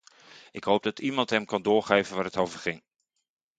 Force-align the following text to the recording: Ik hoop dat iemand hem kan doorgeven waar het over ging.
Ik 0.51 0.63
hoop 0.63 0.83
dat 0.83 0.99
iemand 0.99 1.29
hem 1.29 1.45
kan 1.45 1.61
doorgeven 1.61 2.15
waar 2.15 2.25
het 2.25 2.37
over 2.37 2.59
ging. 2.59 2.83